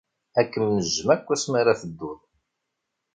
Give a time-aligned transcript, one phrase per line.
[0.39, 2.19] Ad kem-nejjem akk asmi ara tedduḍ.